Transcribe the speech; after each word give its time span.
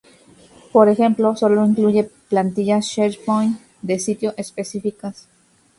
Por 0.71 0.89
ejemplo, 0.89 1.35
sólo 1.35 1.63
incluye 1.63 2.05
plantillas 2.27 2.85
SharePoint 2.87 3.59
de 3.83 3.99
sitio 3.99 4.33
específicas. 4.35 5.27